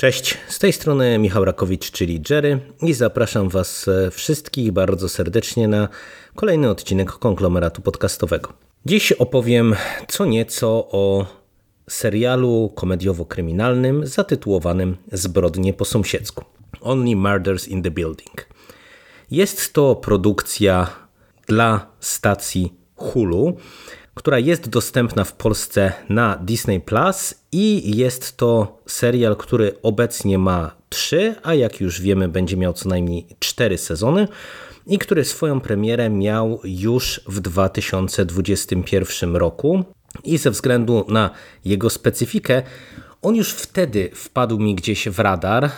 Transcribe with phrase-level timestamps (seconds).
[0.00, 5.88] Cześć, z tej strony Michał Rakowicz, czyli Jerry i zapraszam Was wszystkich bardzo serdecznie na
[6.34, 8.52] kolejny odcinek konglomeratu podcastowego.
[8.86, 9.76] Dziś opowiem
[10.08, 11.26] co nieco o
[11.90, 16.44] serialu komediowo-kryminalnym zatytułowanym Zbrodnie po sąsiedzku.
[16.80, 18.48] Only Murders in the Building.
[19.30, 20.86] Jest to produkcja
[21.46, 23.56] dla stacji Hulu,
[24.14, 30.76] która jest dostępna w Polsce na Disney Plus i jest to serial, który obecnie ma
[30.88, 34.28] trzy, a jak już wiemy, będzie miał co najmniej cztery sezony
[34.86, 39.84] i który swoją premierę miał już w 2021 roku.
[40.24, 41.30] I ze względu na
[41.64, 42.62] jego specyfikę,
[43.22, 45.70] on już wtedy wpadł mi gdzieś w radar, e,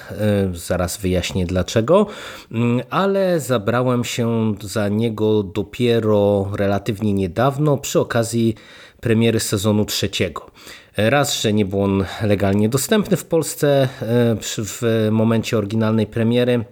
[0.54, 2.06] zaraz wyjaśnię dlaczego,
[2.52, 8.54] mm, ale zabrałem się za niego dopiero relatywnie niedawno przy okazji
[9.00, 10.50] premiery sezonu trzeciego.
[10.96, 16.64] Raz, że nie był on legalnie dostępny w Polsce e, w momencie oryginalnej premiery.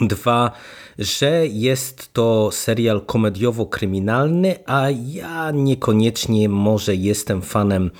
[0.00, 0.50] Dwa,
[0.98, 7.90] że jest to serial komediowo-kryminalny, a ja niekoniecznie może jestem fanem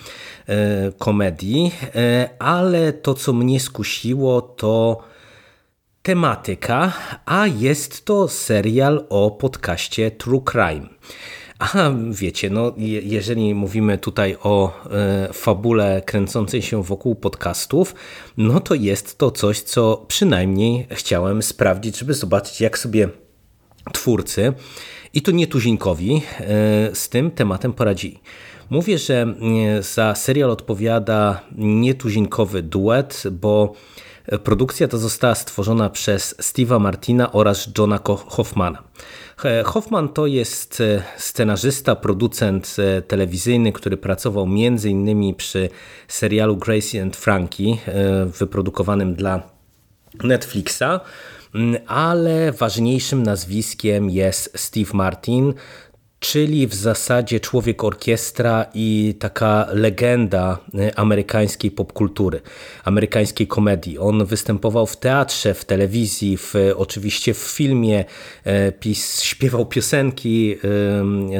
[0.47, 5.03] e, komedii, e, ale to co mnie skusiło to
[6.03, 6.93] tematyka,
[7.27, 10.89] a jest to serial o podcaście True Crime.
[11.59, 17.95] A wiecie, no, jeżeli mówimy tutaj o e, fabule kręcącej się wokół podcastów,
[18.37, 23.09] no to jest to coś, co przynajmniej chciałem sprawdzić, żeby zobaczyć, jak sobie
[23.92, 24.53] twórcy,
[25.14, 26.45] i to nietuzinkowi, e,
[26.95, 28.20] z tym tematem poradzili.
[28.70, 29.34] Mówię, że
[29.77, 33.75] e, za serial odpowiada nietuzinkowy duet, bo
[34.45, 38.83] produkcja ta została stworzona przez Steve'a Martina oraz Johna Hoffmana.
[39.65, 45.35] Hoffman to jest e, scenarzysta, producent e, telewizyjny, który pracował m.in.
[45.35, 45.69] przy
[46.09, 49.42] serialu Gracie and Frankie, e, wyprodukowanym dla
[50.25, 51.01] Netflixa,
[51.86, 55.55] ale ważniejszym nazwiskiem jest Steve Martin,
[56.20, 62.40] czyli w zasadzie człowiek orkiestra i taka legenda e, amerykańskiej popkultury,
[62.84, 63.98] amerykańskiej komedii.
[63.98, 68.05] On występował w teatrze, w telewizji, w, oczywiście w filmie,
[68.45, 70.57] e, pis, śpiewał piosenki,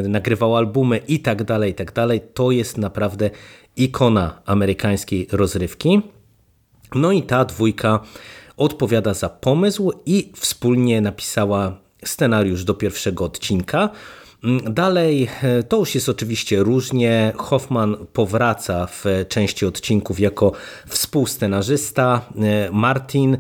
[0.09, 2.21] nagrywał albumy i tak dalej, i tak dalej.
[2.35, 3.31] To jest naprawdę
[3.77, 6.03] ikona amerykańskiej rozrywki.
[6.95, 8.01] No i ta dwójka
[8.57, 13.91] odpowiada za pomysł i wspólnie napisała scenariusz do pierwszego odcinka.
[14.45, 17.33] Mm, dalej, e, to już jest oczywiście różnie.
[17.37, 20.53] Hoffman powraca w części odcinków jako
[20.87, 22.21] współscenarzysta.
[22.37, 23.39] E, Martin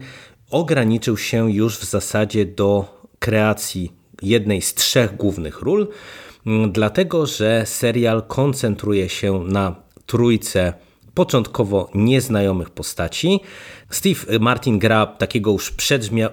[0.50, 2.84] ograniczył się już w zasadzie do
[3.18, 3.92] kreacji
[4.22, 5.88] jednej z trzech głównych ról,
[6.46, 9.76] mm, dlatego że serial koncentruje się na
[10.06, 10.72] trójce
[11.18, 13.40] początkowo nieznajomych postaci.
[13.90, 15.72] Steve Martin gra takiego już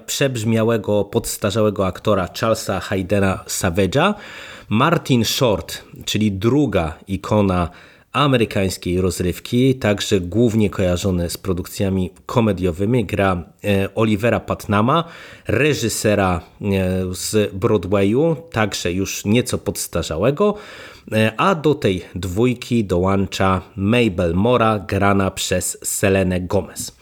[0.06, 4.14] przebrzmiałego, podstarzałego aktora Charlesa Haydena Savage'a.
[4.70, 7.70] Martin Short, czyli druga ikona
[8.12, 15.04] amerykańskiej rozrywki, także głównie kojarzony z produkcjami komediowymi, gra e, Olivera Patnama,
[15.48, 16.66] reżysera e,
[17.12, 20.56] z Broadwayu, także już nieco podstarzałego,
[21.38, 26.98] a do tej dwójki dołącza Mabel Mora, grana przez Selenę Gomez.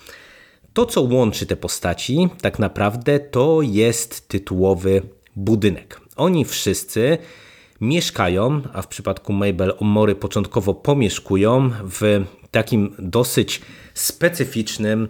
[0.74, 5.02] To, co łączy te postaci, tak naprawdę to jest tytułowy
[5.36, 6.02] budynek.
[6.16, 7.18] Oni wszyscy
[7.82, 13.62] mieszkają, a w przypadku Mabel Mory początkowo pomieszkują w takim dosyć
[13.94, 15.08] specyficznym,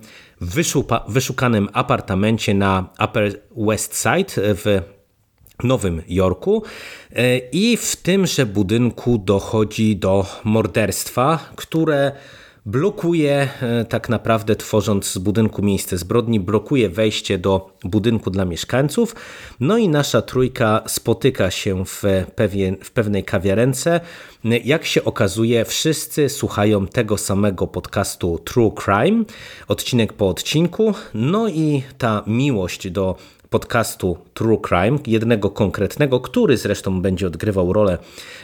[1.08, 4.82] wyszukanym apartamencie na Upper West Side w
[5.64, 6.64] Nowym Jorku
[7.52, 12.12] i w tymże budynku dochodzi do morderstwa, które
[12.66, 19.16] blokuje e, tak naprawdę tworząc z budynku miejsce zbrodni, blokuje wejście do budynku dla mieszkańców.
[19.60, 22.04] No i nasza trójka spotyka się w,
[22.84, 24.00] w pewnej kawiarence.
[24.44, 29.24] Jak się okazuje, wszyscy słuchają tego samego podcastu True Crime,
[29.68, 30.94] odcinek po odcinku.
[31.14, 33.16] No i ta miłość do
[33.54, 37.98] podcastu True Crime, jednego konkretnego, który zresztą będzie odgrywał rolę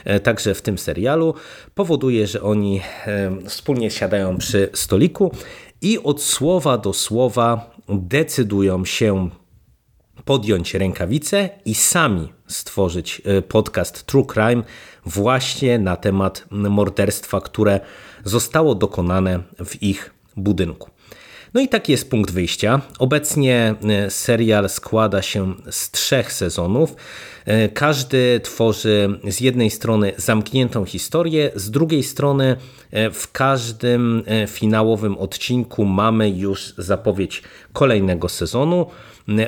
[0.05, 1.33] e, także w tym serialu,
[1.75, 5.31] powoduje, że oni e, wspólnie siadają przy stoliku
[5.81, 9.29] i od słowa do słowa decydują się
[10.25, 14.63] podjąć rękawice i sami stworzyć e, podcast True Crime
[15.05, 17.79] właśnie na temat morderstwa, które
[18.23, 20.98] zostało dokonane w ich budynku.
[21.53, 22.81] No i taki jest punkt wyjścia.
[22.99, 23.75] Obecnie
[24.09, 26.95] serial składa się z trzech sezonów.
[27.73, 32.55] Każdy tworzy z jednej strony zamkniętą historię, z drugiej strony
[33.13, 37.43] w każdym finałowym odcinku mamy już zapowiedź
[37.73, 38.85] kolejnego sezonu,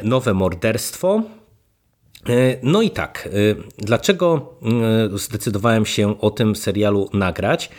[0.03, 1.21] nowe morderstwo.
[2.63, 3.30] No i tak,
[3.77, 4.53] dlaczego
[5.13, 7.69] zdecydowałem się o tym serialu nagrać?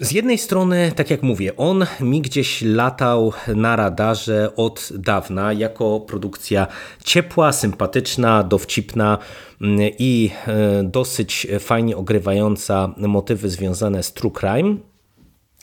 [0.00, 6.00] Z jednej strony, tak jak mówię, on mi gdzieś latał na radarze od dawna jako
[6.00, 6.66] produkcja
[7.04, 9.18] ciepła, sympatyczna, dowcipna
[9.60, 14.76] mm, i e, dosyć fajnie ogrywająca motywy związane z true crime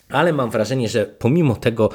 [0.09, 1.89] ale mam wrażenie, że pomimo tego,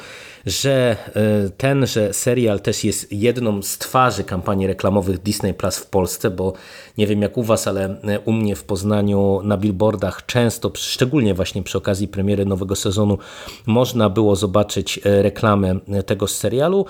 [0.47, 6.31] że e, tenże serial też jest jedną z twarzy kampanii reklamowych Disney Plus w Polsce,
[6.31, 6.53] bo
[6.99, 11.35] nie wiem jak u Was, ale e, u mnie w Poznaniu na billboardach często, szczególnie
[11.35, 13.19] właśnie przy okazji premiery nowego sezonu,
[13.67, 16.87] można było zobaczyć e, reklamę tego serialu.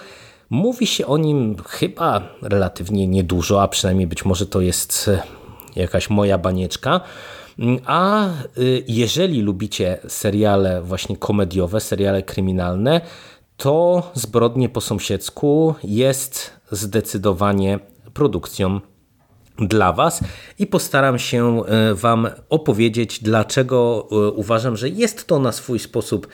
[0.51, 5.11] Mówi się o nim chyba relatywnie niedużo, a przynajmniej być może to jest
[5.77, 7.01] jakaś moja banieczka.
[7.87, 13.01] A y, jeżeli lubicie seriale właśnie komediowe, seriale kryminalne,
[13.57, 17.79] to Zbrodnie po sąsiedzku jest zdecydowanie
[18.15, 18.81] produkcją
[19.59, 20.21] dla Was
[20.59, 26.29] i postaram się y, Wam opowiedzieć, dlaczego y, uważam, że jest to na swój sposób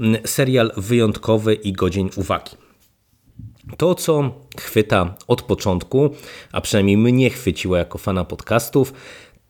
[0.00, 2.56] mm, serial wyjątkowy i godzień uwagi.
[3.76, 4.30] To, co
[4.60, 6.10] chwyta od początku,
[6.52, 8.92] a przynajmniej mnie chwyciło jako fana podcastów,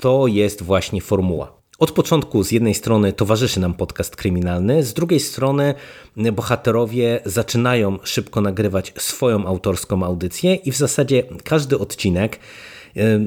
[0.01, 1.61] to jest właśnie formuła.
[1.79, 5.75] Od początku z jednej strony towarzyszy nam podcast kryminalny, z drugiej strony
[6.17, 12.39] bohaterowie zaczynają szybko nagrywać swoją autorską audycję i w zasadzie każdy odcinek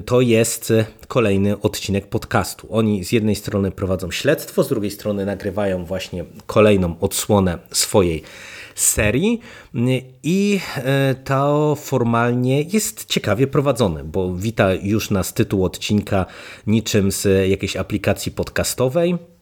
[0.05, 0.73] to jest
[1.07, 2.67] kolejny odcinek podcastu.
[2.71, 8.23] Oni z jednej strony prowadzą śledztwo, z drugiej strony nagrywają właśnie kolejną odsłonę swojej
[8.75, 9.39] serii.
[10.23, 16.25] I e, to formalnie jest ciekawie prowadzone, bo wita już nas tytuł odcinka
[16.67, 19.32] niczym z jakiejś aplikacji podcastowej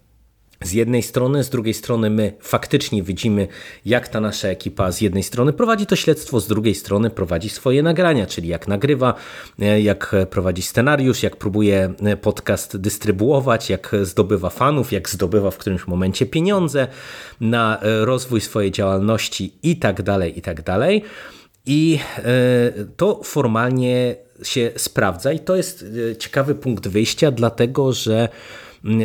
[0.63, 3.47] z jednej strony, z drugiej strony my faktycznie widzimy,
[3.85, 7.83] jak ta nasza ekipa z jednej strony prowadzi to śledztwo, z drugiej strony prowadzi swoje
[7.83, 9.13] nagrania, czyli jak nagrywa,
[9.59, 15.57] e, jak prowadzi scenariusz, jak próbuje e, podcast dystrybuować, jak zdobywa fanów, jak zdobywa w
[15.57, 16.87] którymś momencie pieniądze
[17.41, 21.03] na e, rozwój swojej działalności i tak dalej, i tak dalej.
[21.65, 21.99] I
[22.97, 25.85] to formalnie się sprawdza i to jest
[26.19, 28.29] ciekawy punkt wyjścia, dlatego że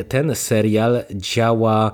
[0.09, 1.93] ten serial działa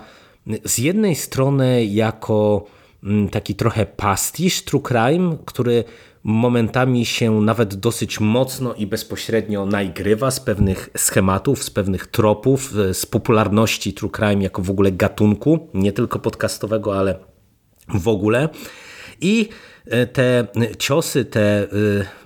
[0.64, 2.66] z jednej strony jako
[3.04, 5.84] mm, taki trochę pastisz true crime, który
[6.24, 13.06] momentami się nawet dosyć mocno i bezpośrednio naigrywa z pewnych schematów, z pewnych tropów, z
[13.06, 17.18] popularności true crime jako w ogóle gatunku, nie tylko podcastowego, ale
[17.88, 18.48] w ogóle.
[19.22, 19.48] I
[19.86, 20.46] e, te
[20.78, 21.66] ciosy, te e,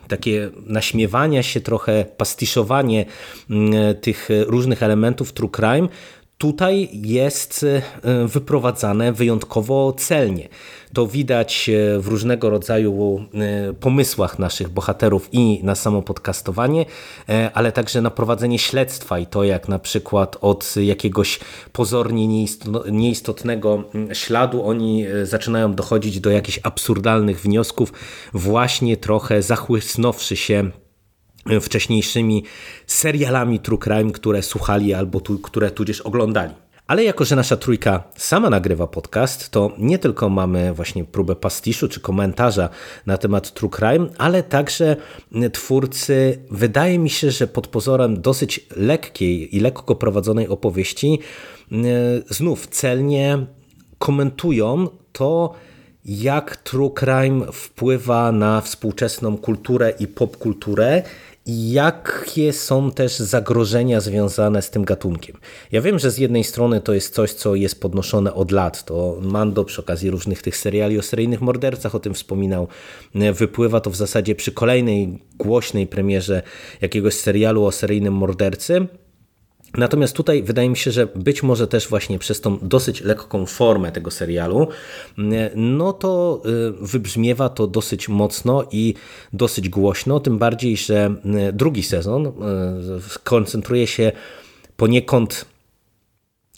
[0.09, 3.05] takie naśmiewania się trochę, pastiszowanie
[3.51, 5.89] mm, tych różnych elementów true crime
[6.39, 7.67] tutaj jest
[8.03, 10.49] e, wyprowadzane wyjątkowo celnie.
[10.93, 16.85] To widać e, w różnego rodzaju e, pomysłach naszych bohaterów i na samo podcastowanie,
[17.55, 21.41] ale także na prowadzenie śledztwa i to jak na przykład od jakiegoś
[21.73, 22.47] pozornie
[22.91, 27.93] nieistotnego mm, śladu oni zaczynają dochodzić do jakichś absurdalnych wniosków,
[28.33, 30.71] właśnie trochę zachłysnąwszy się
[31.61, 32.45] wcześniejszymi
[32.87, 36.55] serialami true crime, które słuchali albo tu, które tudzież oglądali.
[36.87, 41.89] Ale jako, że nasza trójka sama nagrywa podcast, to nie tylko mamy właśnie próbę pastiszu
[41.89, 42.69] czy komentarza
[43.07, 44.97] na temat true crime, ale także
[45.53, 51.19] twórcy, wydaje mi się, że pod pozorem dosyć lekkiej i lekko prowadzonej opowieści,
[51.73, 51.77] e,
[52.29, 53.47] znów celnie
[53.99, 55.55] komentują to,
[56.05, 61.03] jak true crime wpływa na współczesną kulturę i popkulturę
[61.47, 65.37] jakie są też zagrożenia związane z tym gatunkiem.
[65.73, 68.85] Ja wiem, że z jednej strony to jest coś, co jest podnoszone od lat.
[68.85, 72.69] To Mando przy okazji różnych tych seriali o seryjnych mordercach o tym wspominał.
[73.15, 76.43] Wypływa to w zasadzie przy kolejnej głośnej premierze
[76.81, 78.87] jakiegoś serialu o seryjnym mordercy.
[79.75, 83.93] Natomiast tutaj wydaje mi się, że być może też właśnie przez tą dosyć lekką formę
[83.93, 84.69] tego serialu,
[85.55, 88.95] no to y, wybrzmiewa to dosyć mocno i
[89.33, 91.15] dosyć głośno, tym bardziej, że
[91.49, 92.31] y, drugi sezon y,
[93.25, 94.13] koncentruje się
[94.77, 95.47] poniekąd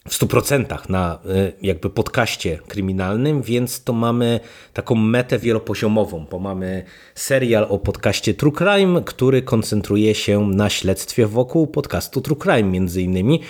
[0.09, 4.41] w 100% na y, jakby podcaście kryminalnym, więc to mamy
[4.73, 6.85] taką metę wielopoziomową, bo mamy
[7.15, 13.03] serial o podcaście True Crime, który koncentruje się na śledztwie wokół podcastu True Crime między
[13.03, 13.41] innymi.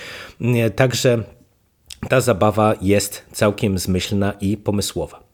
[0.40, 1.22] Y, także
[2.08, 5.28] ta zabawa jest całkiem zmyślna i pomysłowa.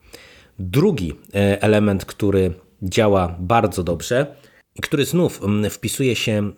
[0.59, 1.13] Drugi
[1.61, 4.37] element, który działa bardzo dobrze
[4.83, 6.53] który znów mm, wpisuje się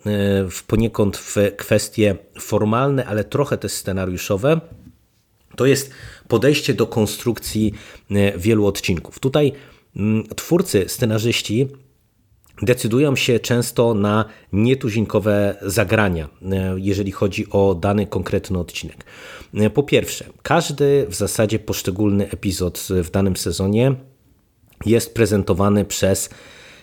[0.51, 4.61] w poniekąd w kwestie formalne, ale trochę też scenariuszowe,
[5.55, 5.91] to jest
[6.27, 7.73] podejście do konstrukcji
[8.37, 9.19] wielu odcinków.
[9.19, 9.51] Tutaj
[9.95, 11.67] mm, twórcy, scenarzyści
[12.61, 19.05] decydują się często na nietuzinkowe zagrania, e, jeżeli chodzi o dany konkretny odcinek.
[19.53, 23.95] E, po pierwsze, każdy w zasadzie poszczególny epizod w danym sezonie
[24.85, 26.29] jest prezentowany przez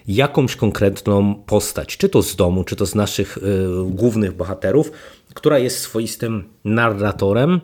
[0.07, 3.41] jakąś konkretną postać, czy to z domu, czy to z naszych y,
[3.85, 4.93] głównych bohaterów,
[5.35, 7.61] która jest swoistym narratorem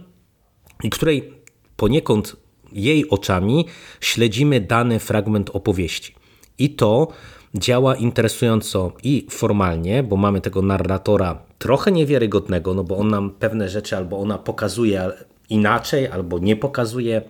[0.82, 1.34] i której
[1.76, 2.36] poniekąd
[2.72, 3.66] jej oczami
[4.00, 6.14] śledzimy dany fragment opowieści.
[6.58, 7.08] I to
[7.54, 13.68] działa interesująco i formalnie, bo mamy tego narratora trochę niewiarygodnego, no bo on nam pewne
[13.68, 15.10] rzeczy albo ona pokazuje
[15.50, 17.22] inaczej, albo nie pokazuje,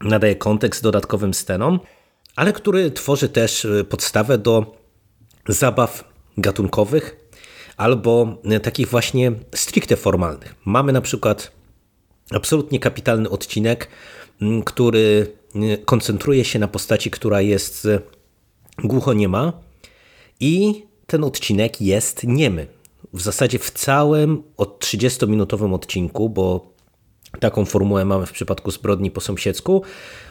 [0.00, 1.80] nadaje kontekst dodatkowym scenom,
[2.38, 4.76] ale który tworzy też y, podstawę do
[5.48, 6.04] zabaw
[6.36, 7.30] gatunkowych
[7.76, 10.54] albo y, takich właśnie stricte formalnych.
[10.64, 11.52] Mamy na przykład
[12.30, 13.88] absolutnie kapitalny odcinek,
[14.64, 15.32] który
[15.84, 17.88] koncentruje się na postaci, która jest
[18.84, 19.52] głuchoniema
[20.40, 22.66] i ten odcinek jest niemy.
[23.12, 26.72] W zasadzie w całym od 30-minutowym odcinku, bo
[27.40, 29.82] taką formułę mamy w przypadku zbrodni po sąsiedzku,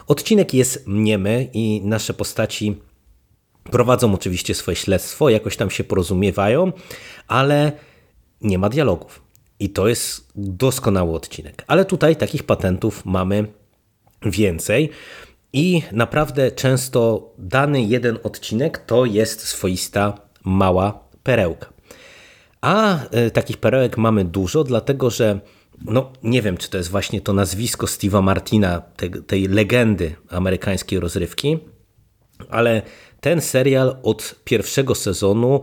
[0.08, 2.78] odcinek jest niemy i nasze postaci
[3.72, 6.72] prowadzą oczywiście swoje śledztwo, jakoś tam się porozumiewają,
[7.28, 7.72] ale
[8.42, 9.22] nie ma dialogów.
[9.60, 11.64] I to jest doskonały odcinek.
[11.68, 13.48] Ale tutaj takich patentów mamy
[14.22, 14.90] więcej.
[15.54, 21.74] I naprawdę często dany jeden odcinek to jest swoista mała perełka.
[22.62, 25.40] A e, takich perełek mamy dużo, dlatego że
[25.86, 31.00] no nie wiem, czy to jest właśnie to nazwisko Steve'a Martina, tej, tej legendy amerykańskiej
[31.00, 31.60] rozrywki,
[32.50, 32.82] ale
[33.22, 35.62] ten serial od pierwszego sezonu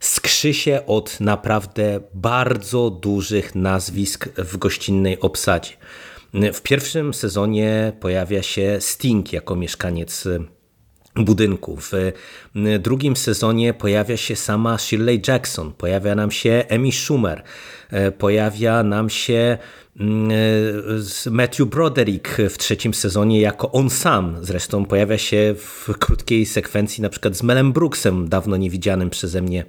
[0.00, 5.72] skrzy się od naprawdę bardzo dużych nazwisk w gościnnej obsadzie.
[6.52, 10.28] W pierwszym sezonie pojawia się Sting jako mieszkaniec
[11.24, 11.78] budynku.
[11.80, 12.12] W
[12.78, 17.42] drugim sezonie pojawia się sama Shirley Jackson, pojawia nam się Amy Schumer,
[18.18, 19.58] pojawia nam się
[21.30, 24.36] Matthew Broderick w trzecim sezonie jako on sam.
[24.40, 29.64] Zresztą pojawia się w krótkiej sekwencji na przykład z Melem Brooksem, dawno niewidzianym przeze mnie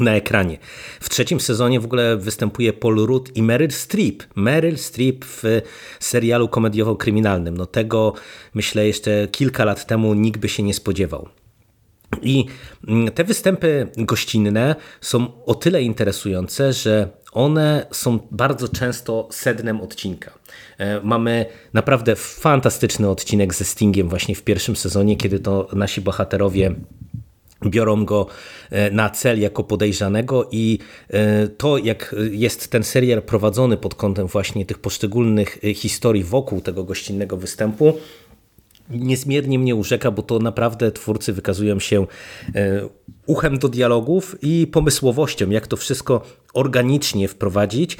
[0.00, 0.58] na ekranie.
[1.00, 4.22] W trzecim sezonie w ogóle występuje Paul Rudd i Meryl Streep.
[4.36, 5.42] Meryl Streep w
[6.00, 7.56] serialu komediowo-kryminalnym.
[7.56, 8.12] No tego
[8.54, 11.28] myślę jeszcze kilka lat temu nikt by się nie spodziewał.
[12.22, 12.46] I
[12.88, 20.32] mm, te występy gościnne są o tyle interesujące, że one są bardzo często sednem odcinka.
[20.78, 26.74] E, mamy naprawdę fantastyczny odcinek ze Stingiem właśnie w pierwszym sezonie, kiedy to nasi bohaterowie
[27.66, 28.26] biorą go
[28.70, 30.78] e, na cel jako podejrzanego i
[31.10, 36.60] e, to jak jest ten serial prowadzony pod kątem właśnie tych poszczególnych e, historii wokół
[36.60, 37.98] tego gościnnego występu
[38.90, 42.06] niezmiernie mnie urzeka, bo to naprawdę twórcy wykazują się
[43.26, 46.22] uchem do dialogów i pomysłowością, jak to wszystko
[46.54, 47.96] organicznie wprowadzić,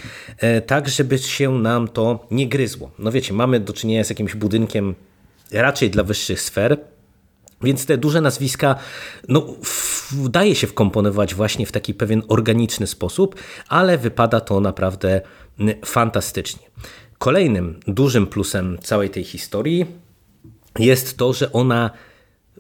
[0.67, 2.91] tak żeby się nam to nie gryzło.
[2.99, 4.95] No wiecie, mamy do czynienia z jakimś budynkiem
[5.53, 6.79] raczej dla wyższych sfer,
[7.63, 8.75] więc te duże nazwiska
[9.29, 9.47] no,
[10.13, 13.35] daje się wkomponować właśnie w taki pewien organiczny sposób,
[13.69, 15.21] ale wypada to naprawdę
[15.85, 16.71] fantastycznie.
[17.19, 19.87] Kolejnym dużym plusem całej tej historii
[20.79, 21.91] jest to, że ona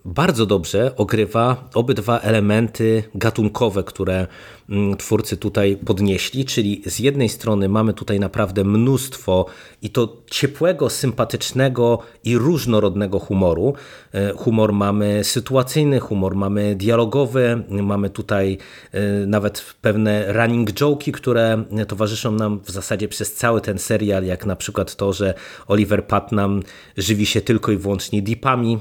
[0.04, 4.26] bardzo dobrze ogrywa obydwa elementy gatunkowe, które
[4.70, 9.46] mm, twórcy tutaj podnieśli, czyli z jednej strony mamy tutaj naprawdę mnóstwo
[9.82, 13.74] i to ciepłego, sympatycznego i różnorodnego humoru.
[14.12, 18.58] E, humor mamy sytuacyjny, humor mamy dialogowy, mamy tutaj
[18.92, 24.46] e, nawet pewne running joke'i, które towarzyszą nam w zasadzie przez cały ten serial, jak
[24.46, 25.34] na przykład to, że
[25.66, 26.62] Oliver Putnam
[26.96, 28.78] żywi się tylko i wyłącznie dipami,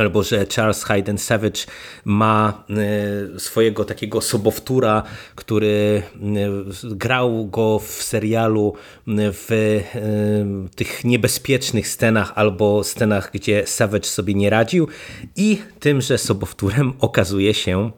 [0.00, 1.60] albo że Charles Hayden Savage
[2.04, 2.64] ma
[3.34, 5.02] e, swojego takiego sobowtóra,
[5.34, 8.74] który e, grał go w serialu
[9.06, 14.88] w e, tych niebezpiecznych scenach albo scenach, gdzie Savage sobie nie radził.
[15.36, 17.90] I tymże sobowtórem okazuje się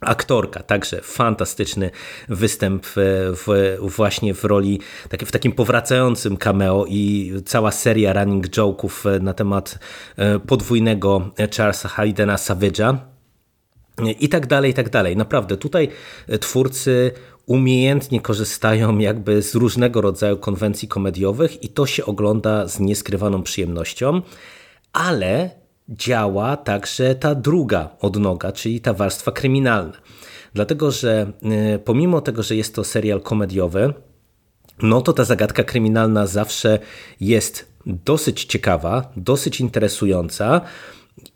[0.00, 1.90] aktorka, także fantastyczny
[2.28, 4.80] występ w, właśnie w roli,
[5.26, 9.78] w takim powracającym cameo i cała seria running joke'ów na temat
[10.16, 12.96] e, podwójnego Charlesa Haydena Savage'a
[14.20, 15.16] i tak dalej, i tak dalej.
[15.16, 15.88] Naprawdę tutaj
[16.40, 17.12] twórcy
[17.46, 24.22] umiejętnie korzystają jakby z różnego rodzaju konwencji komediowych i to się ogląda z nieskrywaną przyjemnością.
[24.92, 25.50] ale
[25.88, 29.92] działa także ta druga odnoga, czyli ta warstwa kryminalna.
[30.54, 31.32] Dlatego, że
[31.84, 33.94] pomimo tego, że jest to serial komediowy,
[34.82, 36.78] no to ta zagadka kryminalna zawsze
[37.20, 40.60] jest dosyć ciekawa, dosyć interesująca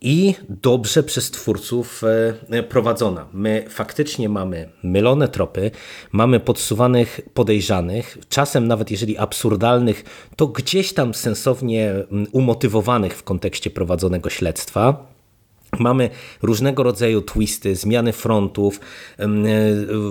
[0.01, 2.01] i dobrze przez twórców
[2.49, 3.27] e, prowadzona.
[3.33, 5.71] My faktycznie mamy mylone tropy,
[6.11, 10.03] mamy podsuwanych podejrzanych, czasem nawet jeżeli absurdalnych,
[10.35, 11.93] to gdzieś tam sensownie
[12.31, 15.13] umotywowanych w kontekście prowadzonego śledztwa.
[15.79, 16.09] Mamy
[16.41, 18.79] różnego rodzaju twisty, zmiany frontów.
[19.19, 19.27] E,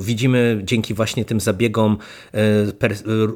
[0.00, 1.98] widzimy dzięki właśnie tym zabiegom
[2.34, 2.38] e,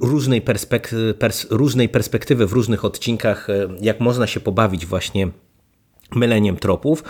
[0.00, 3.48] różnej, perspek pers różnej perspektywy w różnych odcinkach,
[3.80, 5.28] jak można się pobawić właśnie
[6.14, 7.04] myleniem tropów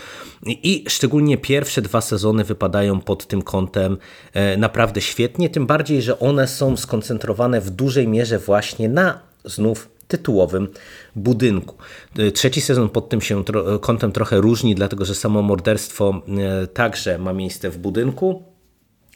[0.46, 3.96] i szczególnie pierwsze dwa sezony wypadają pod tym kątem
[4.32, 9.88] e, naprawdę świetnie, tym bardziej, że one są skoncentrowane w dużej mierze właśnie na znów
[10.08, 10.68] tytułowym
[11.16, 11.74] budynku.
[12.18, 13.44] E, trzeci sezon pod tym się
[13.80, 16.22] kątem trochę różni, dlatego że samo morderstwo
[16.62, 18.42] e, także ma miejsce w budynku,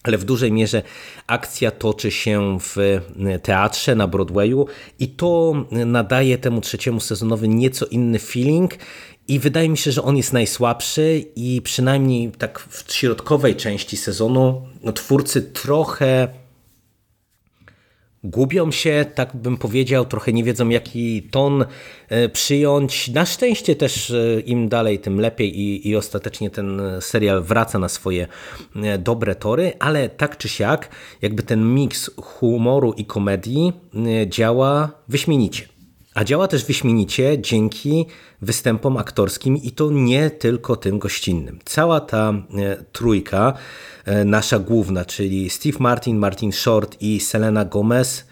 [0.02, 0.82] ale w dużej mierze
[1.26, 3.00] akcja toczy się w
[3.42, 4.66] teatrze na Broadwayu
[4.98, 8.74] i to nadaje temu trzeciemu sezonowi nieco inny feeling
[9.28, 14.62] i wydaje mi się, że on jest najsłabszy i przynajmniej tak w środkowej części sezonu
[14.82, 16.28] no, twórcy trochę
[18.24, 21.64] gubią się, tak bym powiedział, trochę nie wiedzą jaki ton
[22.08, 23.08] e, przyjąć.
[23.08, 27.88] Na szczęście też e, im dalej, tym lepiej i, i ostatecznie ten serial wraca na
[27.88, 28.26] swoje
[28.76, 30.88] e, dobre tory, ale tak czy siak,
[31.22, 33.72] jakby ten miks humoru i komedii
[34.26, 35.69] działa wyśmienicie.
[36.14, 38.06] A działa też wyśmienicie dzięki
[38.42, 41.58] występom aktorskim i to nie tylko tym gościnnym.
[41.64, 43.52] Cała ta e, trójka,
[44.04, 48.24] e, nasza główna, czyli Steve Martin, Martin Short i Selena Gomez,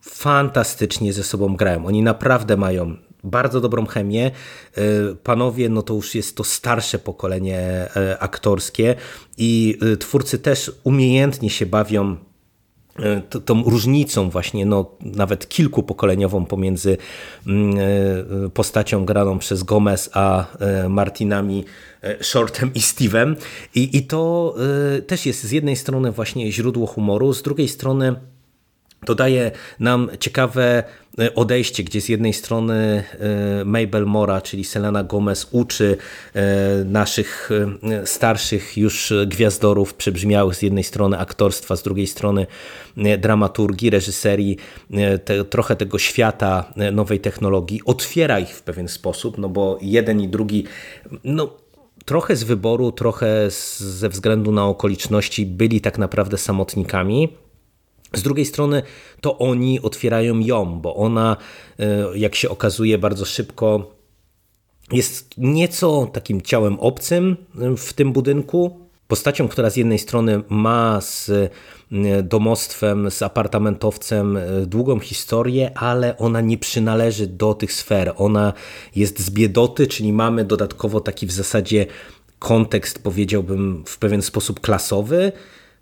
[0.00, 1.86] fantastycznie ze sobą grają.
[1.86, 4.30] Oni naprawdę mają bardzo dobrą chemię.
[4.76, 4.80] E,
[5.22, 7.88] panowie, no to już jest to starsze pokolenie
[8.20, 8.94] aktorskie
[9.38, 12.16] i twórcy też umiejętnie się bawią
[13.44, 16.96] tą różnicą właśnie, no, nawet kilkupokoleniową pomiędzy
[17.46, 21.64] mm, e, postacią graną przez Gomez a e, Martinami
[22.20, 23.36] Shortem i Steve'em.
[23.74, 24.54] I, I to
[25.06, 28.16] też jest z jednej strony właśnie źródło humoru, z drugiej strony
[29.06, 30.82] dodaje nam ciekawe
[31.18, 33.04] e, odejście, gdzie z jednej strony
[33.60, 35.96] e, Mabel Mora, czyli Selena Gomez uczy
[36.34, 37.50] e, naszych
[38.04, 42.46] starszych już gwiazdorów przebrzmiałych z jednej strony aktorstwa, z drugiej strony
[43.18, 44.56] dramaturgii, reżyserii,
[45.24, 50.28] te, trochę tego świata nowej technologii, otwiera ich w pewien sposób, no bo jeden i
[50.28, 50.64] drugi
[51.24, 51.50] no,
[52.06, 57.28] trochę z wyboru, trochę ze względu na okoliczności byli tak naprawdę samotnikami,
[58.14, 58.82] z drugiej strony
[59.20, 61.36] to oni otwierają ją, bo ona,
[61.78, 63.96] e, jak się okazuje bardzo szybko,
[64.92, 68.80] jest nieco takim ciałem obcym e, w tym budynku.
[69.08, 76.40] Postacią, która z jednej strony ma z e, domostwem, z apartamentowcem długą historię, ale ona
[76.40, 78.12] nie przynależy do tych sfer.
[78.16, 78.52] Ona
[78.96, 81.86] jest z biedoty, czyli mamy dodatkowo taki w zasadzie
[82.38, 85.32] kontekst, powiedziałbym, w pewien sposób klasowy,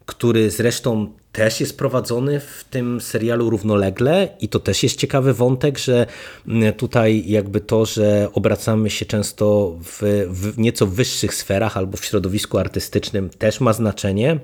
[0.06, 5.78] który zresztą też jest prowadzony w tym serialu równolegle i to też jest ciekawy wątek,
[5.78, 6.06] że
[6.48, 12.04] mm, tutaj jakby to, że obracamy się często w, w nieco wyższych sferach albo w
[12.04, 14.38] środowisku artystycznym też ma znaczenie.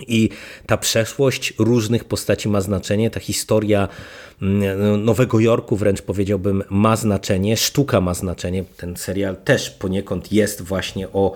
[0.00, 0.28] I
[0.66, 3.88] ta przeszłość różnych postaci ma znaczenie, ta historia
[4.42, 8.64] mm, Nowego Jorku wręcz powiedziałbym ma znaczenie, sztuka ma znaczenie.
[8.76, 11.32] Ten serial też poniekąd jest właśnie o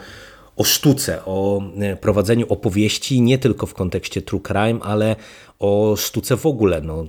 [0.61, 5.16] o sztuce, o e, prowadzeniu opowieści nie tylko w kontekście true crime, ale
[5.59, 6.81] o sztuce w ogóle.
[6.81, 7.07] No,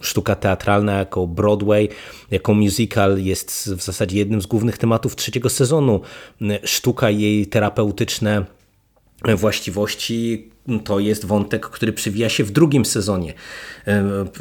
[0.00, 1.88] sztuka teatralna jako Broadway,
[2.30, 6.00] jako musical jest w zasadzie jednym z głównych tematów trzeciego sezonu.
[6.64, 8.44] Sztuka i jej terapeutyczne
[9.36, 10.52] właściwości
[10.84, 13.34] to jest wątek, który przywija się w drugim sezonie.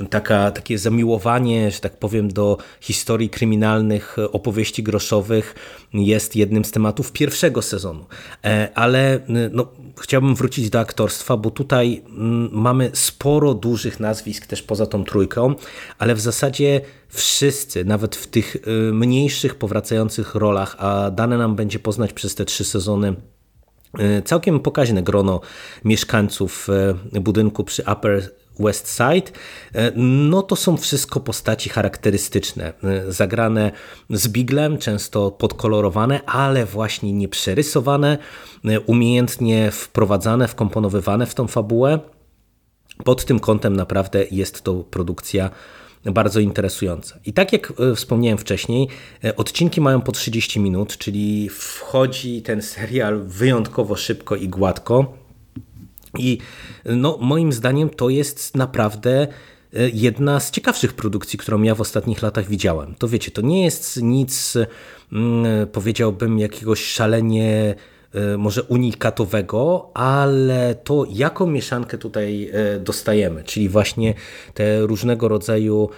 [0.09, 5.55] Taka, takie zamiłowanie, że tak powiem, do historii kryminalnych, opowieści groszowych
[5.93, 8.05] jest jednym z tematów pierwszego sezonu.
[8.43, 9.19] E, ale
[9.51, 9.67] no,
[9.99, 12.03] chciałbym wrócić do aktorstwa, bo tutaj
[12.51, 15.55] mamy sporo dużych nazwisk też poza tą trójką,
[15.99, 18.59] ale w zasadzie wszyscy, nawet w tych y,
[18.93, 23.30] mniejszych, powracających rolach, a dane nam będzie poznać przez te trzy sezony E,
[24.25, 25.41] całkiem pokaźne grono
[25.85, 26.67] mieszkańców
[27.13, 29.31] e, budynku przy Upper West Side,
[29.73, 32.73] e, no to są wszystko postaci charakterystyczne,
[33.07, 33.71] zagrane
[34.09, 38.17] z biglem, często podkolorowane, ale właśnie nie przerysowane,
[38.85, 41.99] umiejętnie wprowadzane, wkomponowywane w tą fabułę.
[43.03, 45.49] Pod tym kątem naprawdę jest to produkcja
[46.05, 47.19] bardzo interesująca.
[47.25, 48.87] I tak jak e, wspomniałem wcześniej,
[49.23, 55.17] e, odcinki mają po 30 minut, czyli wchodzi ten serial wyjątkowo szybko i gładko.
[56.17, 56.37] I
[56.85, 62.21] no, moim zdaniem to jest naprawdę e, jedna z ciekawszych produkcji, którą ja w ostatnich
[62.21, 62.95] latach widziałem.
[62.95, 64.57] To wiecie, to nie jest nic,
[65.11, 67.90] mm, powiedziałbym, jakiegoś szalenie e,
[68.37, 74.13] może unikatowego, ale to jaką mieszankę tutaj e, dostajemy, czyli właśnie
[74.53, 75.89] te różnego rodzaju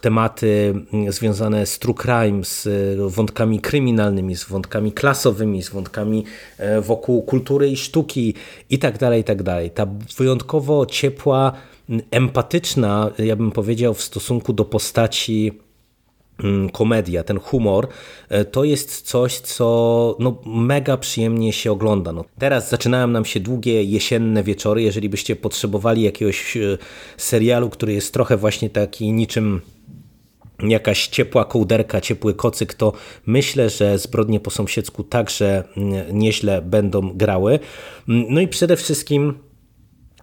[0.00, 0.74] tematy
[1.08, 2.68] związane z true crime, z
[3.12, 6.24] wątkami kryminalnymi, z wątkami klasowymi, z wątkami
[6.82, 8.34] wokół kultury i sztuki
[8.70, 9.38] i tak dalej, i tak.
[9.74, 9.86] Ta
[10.18, 11.52] wyjątkowo ciepła,
[12.10, 15.52] empatyczna, ja bym powiedział, w stosunku do postaci
[16.72, 17.88] komedia, ten humor,
[18.28, 22.12] e, to jest coś, co no, mega przyjemnie się ogląda.
[22.12, 24.82] No, teraz zaczynają nam się długie jesienne wieczory.
[24.82, 26.78] Jeżeli byście potrzebowali jakiegoś e,
[27.16, 29.60] serialu, który jest trochę właśnie taki niczym
[30.62, 32.92] jakaś ciepła kołderka, ciepły kocyk, to
[33.26, 35.64] myślę, że zbrodnie po sąsiedzku także
[36.12, 37.58] nieźle będą grały.
[38.06, 39.34] No i przede wszystkim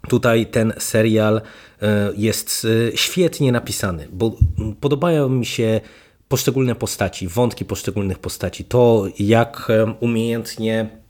[0.08, 1.42] Tutaj ten serial
[1.82, 4.36] e, jest świetnie napisany, bo
[4.82, 5.82] podobają mi się
[6.28, 9.68] poszczególne postaci, wątki poszczególnych postaci, to jak
[10.00, 11.02] umiejętnie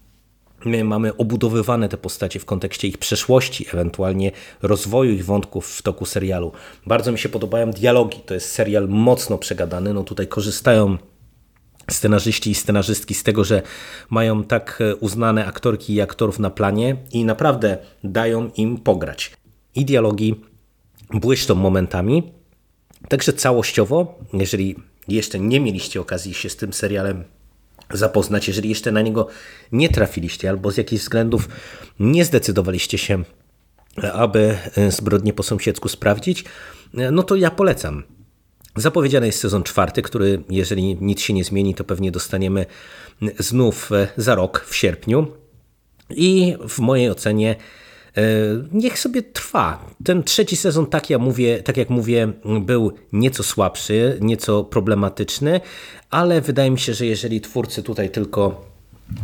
[0.66, 6.06] my mamy obudowywane te postacie w kontekście ich przeszłości, ewentualnie rozwoju ich wątków w toku
[6.06, 6.52] serialu.
[6.86, 10.98] Bardzo mi się podobają dialogi, to jest serial mocno przegadany, no tutaj korzystają
[11.92, 13.62] scenarzyści i scenarzystki z tego, że
[14.10, 19.32] mają tak uznane aktorki i aktorów na planie i naprawdę dają im pograć.
[19.76, 20.36] I dialogi
[21.14, 22.32] błyszczą momentami,
[23.10, 24.76] także całościowo, jeżeli
[25.08, 27.24] jeszcze nie mieliście okazji się z tym serialem
[27.94, 29.28] zapoznać, jeżeli jeszcze na niego
[29.72, 31.50] nie trafiliście albo z jakichś względów
[32.00, 33.24] nie zdecydowaliście się,
[34.14, 34.58] aby
[34.90, 36.46] zbrodnie po sąsiedzku sprawdzić,
[37.12, 38.04] no to ja polecam.
[38.76, 42.66] Zapowiedziany jest sezon czwarty, który jeżeli nic się nie zmieni, to pewnie dostaniemy
[43.40, 45.28] znów za rok w sierpniu.
[46.10, 47.56] I w mojej ocenie
[48.18, 48.22] E,
[48.72, 49.86] niech sobie trwa.
[50.04, 52.32] Ten trzeci sezon, tak, ja mówię, tak jak mówię,
[52.62, 55.62] był nieco słabszy, nieco problematyczny,
[56.10, 58.71] ale wydaje mi się, że jeżeli twórcy tutaj tylko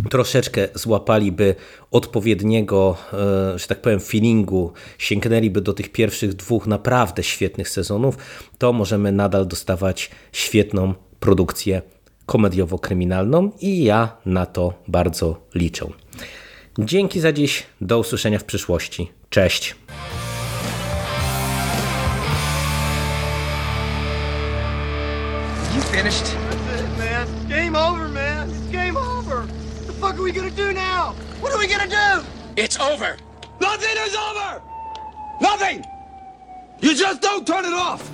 [0.10, 1.56] troszeczkę złapaliby
[1.92, 8.18] odpowiedniego, e, że tak powiem, feelingu, sięgnęliby do tych pierwszych dwóch naprawdę świetnych sezonów,
[8.58, 11.82] to możemy nadal dostawać świetną produkcję
[12.26, 15.86] komediowo-kryminalną i ja na to bardzo liczę.
[16.80, 19.12] Dzięki za dziś, do usłyszenia w przyszłości.
[19.30, 19.76] Cześć.
[25.76, 26.37] You finished?
[31.68, 32.28] What are we gonna do?
[32.56, 33.18] It's over.
[33.60, 34.62] Nothing is over!
[35.42, 35.84] Nothing!
[36.80, 38.10] You just don't turn it off!